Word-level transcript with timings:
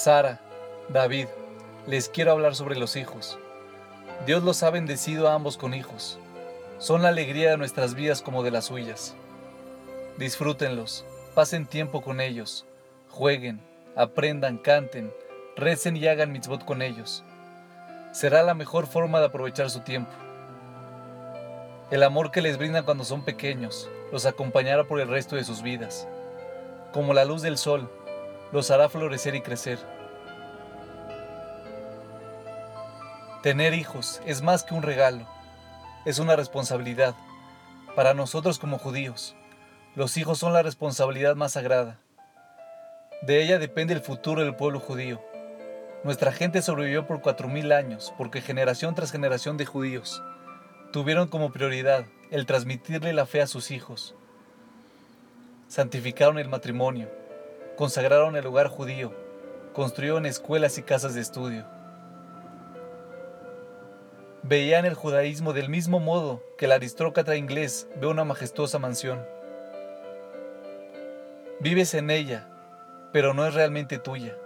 Sara, 0.00 0.40
David, 0.88 1.26
les 1.86 2.08
quiero 2.08 2.32
hablar 2.32 2.54
sobre 2.54 2.74
los 2.78 2.96
hijos. 2.96 3.38
Dios 4.24 4.42
los 4.42 4.62
ha 4.62 4.70
bendecido 4.70 5.28
a 5.28 5.34
ambos 5.34 5.58
con 5.58 5.74
hijos. 5.74 6.18
Son 6.78 7.02
la 7.02 7.08
alegría 7.08 7.50
de 7.50 7.58
nuestras 7.58 7.94
vidas 7.94 8.22
como 8.22 8.42
de 8.42 8.50
las 8.50 8.64
suyas. 8.64 9.14
Disfrútenlos, 10.16 11.04
pasen 11.34 11.66
tiempo 11.66 12.00
con 12.00 12.22
ellos, 12.22 12.64
jueguen, 13.10 13.60
aprendan, 13.94 14.56
canten, 14.56 15.12
recen 15.54 15.98
y 15.98 16.06
hagan 16.06 16.32
mitzvot 16.32 16.64
con 16.64 16.80
ellos. 16.80 17.22
Será 18.12 18.42
la 18.42 18.54
mejor 18.54 18.86
forma 18.86 19.20
de 19.20 19.26
aprovechar 19.26 19.68
su 19.68 19.80
tiempo. 19.80 20.12
El 21.90 22.04
amor 22.04 22.30
que 22.30 22.40
les 22.40 22.56
brindan 22.56 22.86
cuando 22.86 23.04
son 23.04 23.22
pequeños 23.22 23.90
los 24.12 24.24
acompañará 24.24 24.84
por 24.84 24.98
el 24.98 25.08
resto 25.08 25.36
de 25.36 25.44
sus 25.44 25.60
vidas. 25.60 26.08
Como 26.90 27.12
la 27.12 27.26
luz 27.26 27.42
del 27.42 27.58
sol, 27.58 27.90
los 28.52 28.70
hará 28.70 28.88
florecer 28.88 29.34
y 29.34 29.40
crecer. 29.40 29.78
Tener 33.42 33.72
hijos 33.74 34.20
es 34.26 34.42
más 34.42 34.64
que 34.64 34.74
un 34.74 34.82
regalo, 34.82 35.26
es 36.04 36.18
una 36.18 36.36
responsabilidad. 36.36 37.14
Para 37.96 38.14
nosotros 38.14 38.58
como 38.58 38.78
judíos, 38.78 39.34
los 39.94 40.16
hijos 40.16 40.38
son 40.38 40.52
la 40.52 40.62
responsabilidad 40.62 41.36
más 41.36 41.52
sagrada. 41.52 41.98
De 43.22 43.42
ella 43.42 43.58
depende 43.58 43.94
el 43.94 44.00
futuro 44.00 44.42
del 44.42 44.56
pueblo 44.56 44.78
judío. 44.78 45.20
Nuestra 46.04 46.32
gente 46.32 46.62
sobrevivió 46.62 47.06
por 47.06 47.20
cuatro 47.20 47.48
mil 47.48 47.72
años 47.72 48.14
porque 48.16 48.40
generación 48.40 48.94
tras 48.94 49.12
generación 49.12 49.56
de 49.56 49.66
judíos 49.66 50.22
tuvieron 50.92 51.28
como 51.28 51.52
prioridad 51.52 52.06
el 52.30 52.46
transmitirle 52.46 53.12
la 53.12 53.26
fe 53.26 53.40
a 53.40 53.46
sus 53.46 53.70
hijos. 53.70 54.14
Santificaron 55.68 56.38
el 56.38 56.48
matrimonio, 56.48 57.10
consagraron 57.80 58.36
el 58.36 58.46
hogar 58.46 58.68
judío, 58.68 59.10
construyeron 59.72 60.26
escuelas 60.26 60.76
y 60.76 60.82
casas 60.82 61.14
de 61.14 61.22
estudio. 61.22 61.64
Veían 64.42 64.84
el 64.84 64.92
judaísmo 64.92 65.54
del 65.54 65.70
mismo 65.70 65.98
modo 65.98 66.42
que 66.58 66.66
el 66.66 66.72
aristócrata 66.72 67.36
inglés 67.36 67.88
ve 67.98 68.06
una 68.06 68.26
majestuosa 68.26 68.78
mansión. 68.78 69.26
Vives 71.60 71.94
en 71.94 72.10
ella, 72.10 72.46
pero 73.14 73.32
no 73.32 73.46
es 73.46 73.54
realmente 73.54 73.96
tuya. 73.96 74.36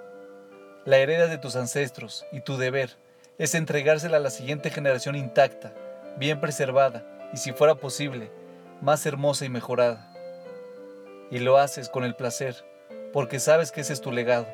La 0.84 0.98
heredas 0.98 1.28
de 1.28 1.38
tus 1.38 1.56
ancestros 1.56 2.24
y 2.30 2.40
tu 2.40 2.56
deber 2.56 2.90
es 3.38 3.56
entregársela 3.56 4.18
a 4.18 4.20
la 4.20 4.30
siguiente 4.30 4.70
generación 4.70 5.16
intacta, 5.16 5.74
bien 6.18 6.40
preservada 6.40 7.04
y 7.32 7.38
si 7.38 7.50
fuera 7.50 7.74
posible, 7.74 8.30
más 8.80 9.04
hermosa 9.06 9.44
y 9.44 9.48
mejorada. 9.48 10.14
Y 11.32 11.40
lo 11.40 11.58
haces 11.58 11.88
con 11.88 12.04
el 12.04 12.14
placer, 12.14 12.64
porque 13.14 13.38
sabes 13.38 13.70
que 13.70 13.82
ese 13.82 13.92
es 13.92 14.00
tu 14.00 14.10
legado. 14.10 14.44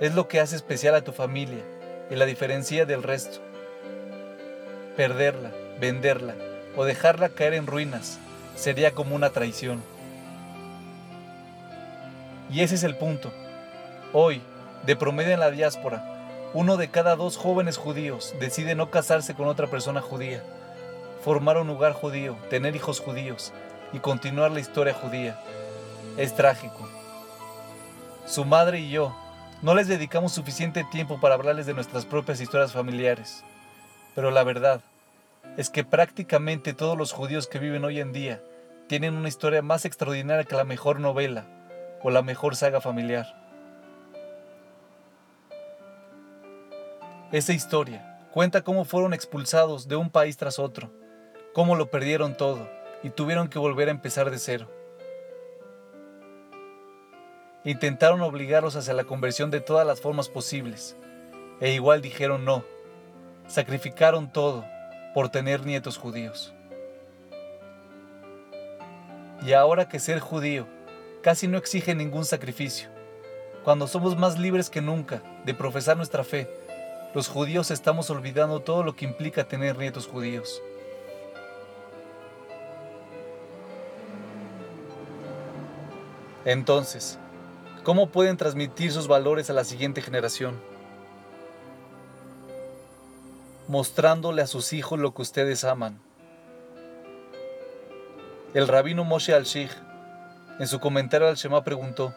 Es 0.00 0.16
lo 0.16 0.26
que 0.26 0.40
hace 0.40 0.56
especial 0.56 0.96
a 0.96 1.02
tu 1.02 1.12
familia 1.12 1.62
y 2.10 2.16
la 2.16 2.26
diferencia 2.26 2.84
del 2.86 3.04
resto. 3.04 3.38
Perderla, 4.96 5.52
venderla 5.78 6.34
o 6.76 6.84
dejarla 6.84 7.28
caer 7.28 7.54
en 7.54 7.68
ruinas 7.68 8.18
sería 8.56 8.90
como 8.90 9.14
una 9.14 9.30
traición. 9.30 9.80
Y 12.50 12.62
ese 12.62 12.74
es 12.74 12.82
el 12.82 12.96
punto. 12.96 13.32
Hoy, 14.12 14.42
de 14.84 14.96
promedio 14.96 15.32
en 15.32 15.40
la 15.40 15.52
diáspora, 15.52 16.50
uno 16.52 16.78
de 16.78 16.90
cada 16.90 17.14
dos 17.14 17.36
jóvenes 17.36 17.76
judíos 17.76 18.34
decide 18.40 18.74
no 18.74 18.90
casarse 18.90 19.34
con 19.34 19.46
otra 19.46 19.68
persona 19.68 20.00
judía, 20.00 20.42
formar 21.22 21.58
un 21.58 21.70
hogar 21.70 21.92
judío, 21.92 22.36
tener 22.50 22.74
hijos 22.74 22.98
judíos 22.98 23.52
y 23.92 24.00
continuar 24.00 24.50
la 24.50 24.58
historia 24.58 24.94
judía. 24.94 25.38
Es 26.18 26.34
trágico. 26.34 26.88
Su 28.26 28.44
madre 28.44 28.80
y 28.80 28.90
yo 28.90 29.16
no 29.62 29.74
les 29.74 29.88
dedicamos 29.88 30.32
suficiente 30.32 30.84
tiempo 30.90 31.20
para 31.20 31.34
hablarles 31.34 31.64
de 31.64 31.72
nuestras 31.72 32.04
propias 32.04 32.40
historias 32.40 32.72
familiares. 32.72 33.44
Pero 34.14 34.30
la 34.30 34.44
verdad 34.44 34.82
es 35.56 35.70
que 35.70 35.84
prácticamente 35.84 36.74
todos 36.74 36.98
los 36.98 37.12
judíos 37.12 37.46
que 37.46 37.58
viven 37.58 37.84
hoy 37.84 37.98
en 37.98 38.12
día 38.12 38.42
tienen 38.88 39.14
una 39.14 39.28
historia 39.28 39.62
más 39.62 39.86
extraordinaria 39.86 40.44
que 40.44 40.54
la 40.54 40.64
mejor 40.64 41.00
novela 41.00 41.46
o 42.02 42.10
la 42.10 42.20
mejor 42.20 42.56
saga 42.56 42.82
familiar. 42.82 43.34
Esa 47.32 47.54
historia 47.54 48.20
cuenta 48.32 48.60
cómo 48.60 48.84
fueron 48.84 49.14
expulsados 49.14 49.88
de 49.88 49.96
un 49.96 50.10
país 50.10 50.36
tras 50.36 50.58
otro, 50.58 50.90
cómo 51.54 51.74
lo 51.74 51.90
perdieron 51.90 52.36
todo 52.36 52.68
y 53.02 53.08
tuvieron 53.08 53.48
que 53.48 53.58
volver 53.58 53.88
a 53.88 53.92
empezar 53.92 54.30
de 54.30 54.38
cero. 54.38 54.81
Intentaron 57.64 58.20
obligarlos 58.22 58.74
hacia 58.74 58.92
la 58.92 59.04
conversión 59.04 59.50
de 59.52 59.60
todas 59.60 59.86
las 59.86 60.00
formas 60.00 60.28
posibles, 60.28 60.96
e 61.60 61.72
igual 61.72 62.02
dijeron 62.02 62.44
no. 62.44 62.64
Sacrificaron 63.46 64.32
todo 64.32 64.64
por 65.14 65.28
tener 65.28 65.64
nietos 65.64 65.96
judíos. 65.96 66.52
Y 69.46 69.52
ahora 69.52 69.88
que 69.88 70.00
ser 70.00 70.18
judío 70.18 70.66
casi 71.22 71.46
no 71.46 71.56
exige 71.56 71.94
ningún 71.94 72.24
sacrificio, 72.24 72.88
cuando 73.64 73.86
somos 73.86 74.16
más 74.16 74.40
libres 74.40 74.68
que 74.68 74.80
nunca 74.80 75.22
de 75.44 75.54
profesar 75.54 75.96
nuestra 75.96 76.24
fe, 76.24 76.48
los 77.14 77.28
judíos 77.28 77.70
estamos 77.70 78.10
olvidando 78.10 78.60
todo 78.60 78.82
lo 78.82 78.96
que 78.96 79.04
implica 79.04 79.44
tener 79.44 79.78
nietos 79.78 80.08
judíos. 80.08 80.60
Entonces, 86.44 87.20
¿cómo 87.82 88.10
pueden 88.10 88.36
transmitir 88.36 88.92
sus 88.92 89.08
valores 89.08 89.50
a 89.50 89.52
la 89.52 89.64
siguiente 89.64 90.02
generación? 90.02 90.60
Mostrándole 93.68 94.42
a 94.42 94.46
sus 94.46 94.72
hijos 94.72 94.98
lo 94.98 95.14
que 95.14 95.22
ustedes 95.22 95.64
aman. 95.64 96.00
El 98.54 98.68
rabino 98.68 99.04
Moshe 99.04 99.34
al-Shich, 99.34 99.72
en 100.58 100.68
su 100.68 100.78
comentario 100.78 101.26
al 101.26 101.36
Shema, 101.36 101.64
preguntó, 101.64 102.14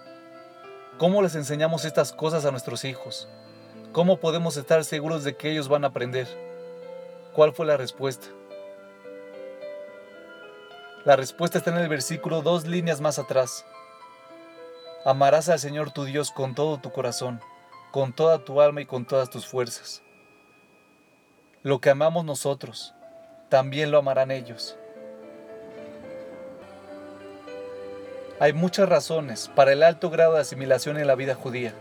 ¿cómo 0.97 1.21
les 1.21 1.35
enseñamos 1.35 1.85
estas 1.85 2.11
cosas 2.11 2.45
a 2.45 2.51
nuestros 2.51 2.83
hijos? 2.83 3.27
¿Cómo 3.93 4.19
podemos 4.19 4.57
estar 4.57 4.83
seguros 4.83 5.23
de 5.23 5.37
que 5.37 5.51
ellos 5.51 5.69
van 5.69 5.85
a 5.85 5.87
aprender? 5.87 6.27
¿Cuál 7.33 7.53
fue 7.53 7.65
la 7.65 7.77
respuesta? 7.77 8.27
La 11.05 11.15
respuesta 11.15 11.59
está 11.59 11.71
en 11.71 11.77
el 11.77 11.87
versículo 11.87 12.41
dos 12.41 12.65
líneas 12.65 12.99
más 12.99 13.19
atrás. 13.19 13.63
Amarás 15.05 15.47
al 15.47 15.59
Señor 15.59 15.91
tu 15.91 16.03
Dios 16.03 16.31
con 16.31 16.55
todo 16.55 16.79
tu 16.79 16.91
corazón, 16.91 17.39
con 17.91 18.11
toda 18.11 18.43
tu 18.43 18.59
alma 18.59 18.81
y 18.81 18.85
con 18.85 19.05
todas 19.05 19.29
tus 19.29 19.47
fuerzas. 19.47 20.01
Lo 21.63 21.79
que 21.79 21.89
amamos 21.89 22.25
nosotros, 22.25 22.93
también 23.47 23.91
lo 23.91 23.99
amarán 23.99 24.31
ellos. 24.31 24.77
Hay 28.41 28.51
muchas 28.51 28.89
razones 28.89 29.49
para 29.55 29.71
el 29.71 29.83
alto 29.83 30.09
grado 30.09 30.33
de 30.33 30.41
asimilación 30.41 30.97
en 30.97 31.07
la 31.07 31.15
vida 31.15 31.35
judía 31.35 31.73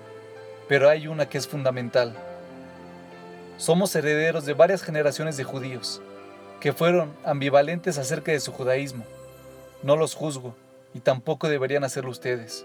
pero 0.68 0.88
hay 0.88 1.06
una 1.06 1.28
que 1.28 1.38
es 1.38 1.46
fundamental. 1.46 2.14
Somos 3.56 3.94
herederos 3.94 4.44
de 4.46 4.54
varias 4.54 4.82
generaciones 4.82 5.36
de 5.36 5.44
judíos, 5.44 6.00
que 6.60 6.72
fueron 6.72 7.12
ambivalentes 7.24 7.98
acerca 7.98 8.32
de 8.32 8.40
su 8.40 8.52
judaísmo. 8.52 9.04
No 9.82 9.96
los 9.96 10.14
juzgo, 10.14 10.56
y 10.94 11.00
tampoco 11.00 11.48
deberían 11.48 11.84
hacerlo 11.84 12.10
ustedes. 12.10 12.64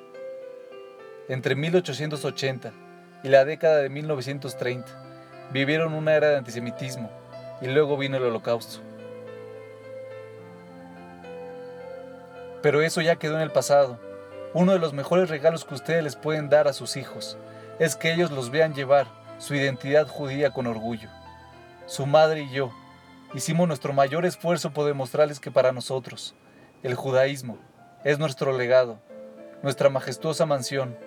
Entre 1.29 1.55
1880 1.55 2.73
y 3.23 3.29
la 3.29 3.45
década 3.45 3.77
de 3.77 3.89
1930, 3.89 4.87
vivieron 5.51 5.93
una 5.93 6.15
era 6.15 6.29
de 6.29 6.37
antisemitismo, 6.37 7.11
y 7.61 7.67
luego 7.67 7.97
vino 7.97 8.17
el 8.17 8.23
holocausto. 8.23 8.79
Pero 12.61 12.81
eso 12.81 13.01
ya 13.01 13.17
quedó 13.17 13.35
en 13.35 13.41
el 13.41 13.51
pasado. 13.51 13.99
Uno 14.53 14.73
de 14.73 14.79
los 14.79 14.93
mejores 14.93 15.29
regalos 15.29 15.65
que 15.65 15.75
ustedes 15.75 16.03
les 16.03 16.15
pueden 16.15 16.49
dar 16.49 16.67
a 16.67 16.73
sus 16.73 16.97
hijos 16.97 17.37
es 17.77 17.95
que 17.95 18.11
ellos 18.11 18.31
los 18.31 18.49
vean 18.49 18.73
llevar 18.73 19.07
su 19.37 19.53
identidad 19.53 20.07
judía 20.07 20.51
con 20.51 20.67
orgullo. 20.67 21.09
Su 21.85 22.05
madre 22.05 22.41
y 22.41 22.51
yo 22.51 22.71
hicimos 23.33 23.67
nuestro 23.67 23.93
mayor 23.93 24.25
esfuerzo 24.25 24.71
por 24.71 24.87
demostrarles 24.87 25.39
que 25.39 25.51
para 25.51 25.71
nosotros, 25.71 26.33
el 26.81 26.95
judaísmo 26.95 27.57
es 28.03 28.17
nuestro 28.17 28.57
legado, 28.57 28.99
nuestra 29.61 29.89
majestuosa 29.89 30.45
mansión, 30.45 30.97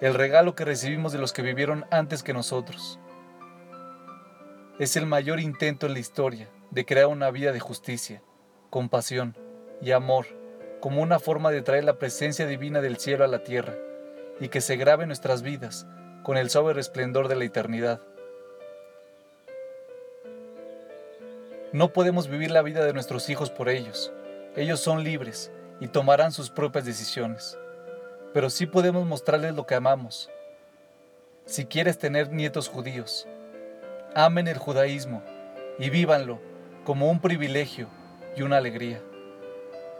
el 0.00 0.14
regalo 0.14 0.54
que 0.54 0.64
recibimos 0.64 1.12
de 1.12 1.18
los 1.18 1.32
que 1.32 1.42
vivieron 1.42 1.84
antes 1.90 2.22
que 2.22 2.32
nosotros. 2.32 3.00
Es 4.78 4.96
el 4.96 5.06
mayor 5.06 5.40
intento 5.40 5.86
en 5.86 5.94
la 5.94 5.98
historia 5.98 6.48
de 6.70 6.84
crear 6.84 7.08
una 7.08 7.30
vida 7.32 7.52
de 7.52 7.58
justicia, 7.58 8.22
compasión 8.70 9.36
y 9.82 9.90
amor 9.90 10.26
como 10.80 11.02
una 11.02 11.18
forma 11.18 11.50
de 11.50 11.62
traer 11.62 11.82
la 11.82 11.98
presencia 11.98 12.46
divina 12.46 12.80
del 12.80 12.98
cielo 12.98 13.24
a 13.24 13.28
la 13.28 13.42
tierra 13.42 13.74
y 14.40 14.48
que 14.48 14.60
se 14.60 14.76
grabe 14.76 15.02
en 15.02 15.08
nuestras 15.08 15.42
vidas 15.42 15.86
con 16.22 16.36
el 16.36 16.50
suave 16.50 16.74
resplendor 16.74 17.26
de 17.26 17.34
la 17.34 17.44
eternidad. 17.44 18.00
No 21.72 21.92
podemos 21.92 22.28
vivir 22.28 22.52
la 22.52 22.62
vida 22.62 22.84
de 22.84 22.92
nuestros 22.92 23.28
hijos 23.28 23.50
por 23.50 23.68
ellos. 23.68 24.12
Ellos 24.54 24.78
son 24.78 25.02
libres 25.02 25.50
y 25.80 25.88
tomarán 25.88 26.30
sus 26.30 26.50
propias 26.50 26.84
decisiones. 26.84 27.58
Pero 28.32 28.50
sí 28.50 28.66
podemos 28.66 29.06
mostrarles 29.06 29.54
lo 29.54 29.66
que 29.66 29.74
amamos. 29.74 30.30
Si 31.46 31.64
quieres 31.64 31.98
tener 31.98 32.30
nietos 32.30 32.68
judíos, 32.68 33.26
amen 34.14 34.48
el 34.48 34.58
judaísmo 34.58 35.22
y 35.78 35.90
vívanlo 35.90 36.40
como 36.84 37.10
un 37.10 37.20
privilegio 37.20 37.88
y 38.36 38.42
una 38.42 38.58
alegría. 38.58 39.00